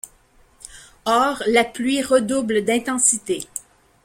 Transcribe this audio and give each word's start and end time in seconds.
Or, 1.05 1.43
la 1.45 1.63
pluie 1.63 2.01
redouble 2.01 2.65
d'intensité. 2.65 3.45